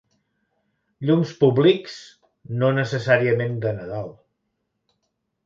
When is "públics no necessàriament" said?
1.43-3.55